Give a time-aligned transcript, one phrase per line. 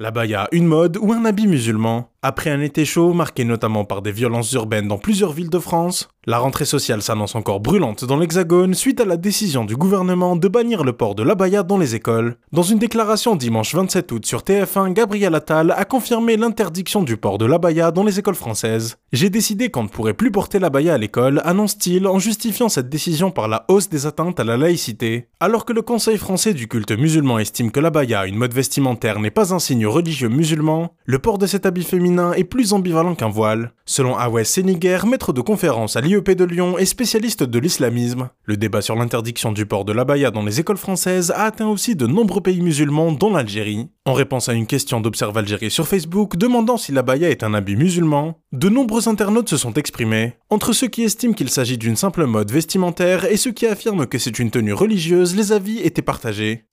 [0.00, 4.10] L'abaya, une mode ou un habit musulman Après un été chaud, marqué notamment par des
[4.10, 8.72] violences urbaines dans plusieurs villes de France, la rentrée sociale s'annonce encore brûlante dans l'Hexagone
[8.72, 12.38] suite à la décision du gouvernement de bannir le port de l'abaya dans les écoles.
[12.50, 17.36] Dans une déclaration dimanche 27 août sur TF1, Gabriel Attal a confirmé l'interdiction du port
[17.36, 18.96] de l'abaya dans les écoles françaises.
[19.12, 23.30] J'ai décidé qu'on ne pourrait plus porter l'abaya à l'école, annonce-t-il en justifiant cette décision
[23.32, 25.28] par la hausse des atteintes à la laïcité.
[25.40, 29.30] Alors que le Conseil français du culte musulman estime que l'abaya, une mode vestimentaire, n'est
[29.30, 33.28] pas un signe religieux musulman, le port de cet habit féminin est plus ambivalent qu'un
[33.28, 33.72] voile.
[33.86, 38.56] Selon Awes Seniger, maître de conférence à l'IEP de Lyon et spécialiste de l'islamisme, le
[38.56, 42.06] débat sur l'interdiction du port de l'abaya dans les écoles françaises a atteint aussi de
[42.06, 43.88] nombreux pays musulmans, dont l'Algérie.
[44.06, 47.76] En réponse à une question d'Observe Algérie sur Facebook demandant si l'abaya est un habit
[47.76, 50.34] musulman, de nombreux internautes se sont exprimés.
[50.50, 54.18] Entre ceux qui estiment qu'il s'agit d'une simple mode vestimentaire et ceux qui affirment que
[54.18, 56.64] c'est une tenue religieuse, les avis étaient partagés.